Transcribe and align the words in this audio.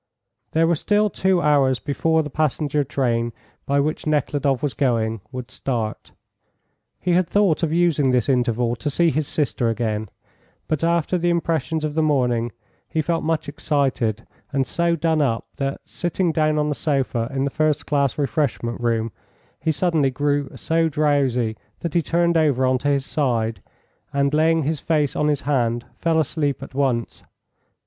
There 0.53 0.65
were 0.65 0.73
still 0.73 1.11
two 1.11 1.43
hours 1.43 1.77
before 1.77 2.23
the 2.23 2.31
passenger 2.31 2.83
train 2.83 3.33
by 3.67 3.79
which 3.79 4.07
Nekhludoff 4.07 4.63
was 4.63 4.73
going 4.73 5.21
would 5.31 5.51
start. 5.51 6.11
He 6.99 7.11
had 7.11 7.27
thought 7.27 7.61
of 7.61 7.71
using 7.71 8.09
this 8.09 8.27
interval 8.27 8.75
to 8.77 8.89
see 8.89 9.11
his 9.11 9.27
sister 9.27 9.69
again; 9.69 10.09
but 10.67 10.83
after 10.83 11.19
the 11.19 11.29
impressions 11.29 11.83
of 11.83 11.93
the 11.93 12.01
morning 12.01 12.51
he 12.89 12.99
felt 12.99 13.23
much 13.23 13.47
excited 13.47 14.25
and 14.51 14.65
so 14.65 14.95
done 14.95 15.21
up 15.21 15.45
that, 15.57 15.81
sitting 15.85 16.31
down 16.31 16.57
on 16.57 16.71
a 16.71 16.73
sofa 16.73 17.31
in 17.31 17.43
the 17.43 17.51
first 17.51 17.85
class 17.85 18.17
refreshment 18.17 18.81
room, 18.81 19.11
he 19.59 19.71
suddenly 19.71 20.09
grew 20.09 20.49
so 20.55 20.89
drowsy 20.89 21.55
that 21.81 21.93
he 21.93 22.01
turned 22.01 22.37
over 22.37 22.65
on 22.65 22.79
to 22.79 22.87
his 22.87 23.05
side, 23.05 23.61
and, 24.11 24.33
laying 24.33 24.63
his 24.63 24.79
face 24.79 25.15
on 25.15 25.27
his 25.27 25.41
hand, 25.43 25.85
fell 25.99 26.19
asleep 26.19 26.63
at 26.63 26.73
once. 26.73 27.21